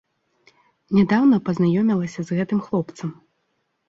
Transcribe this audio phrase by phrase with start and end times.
[0.99, 3.13] Нядаўна пазнаёмілася з гэтым хлопцам.